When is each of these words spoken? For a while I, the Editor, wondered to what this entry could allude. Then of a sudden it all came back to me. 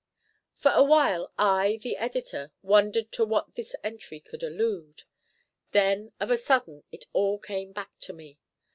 For 0.55 0.71
a 0.71 0.81
while 0.83 1.31
I, 1.37 1.77
the 1.79 1.95
Editor, 1.95 2.51
wondered 2.63 3.11
to 3.11 3.23
what 3.23 3.53
this 3.53 3.75
entry 3.83 4.19
could 4.19 4.41
allude. 4.41 5.03
Then 5.73 6.11
of 6.19 6.31
a 6.31 6.37
sudden 6.37 6.83
it 6.91 7.05
all 7.13 7.37
came 7.37 7.71
back 7.71 7.91
to 7.99 8.13
me. 8.13 8.39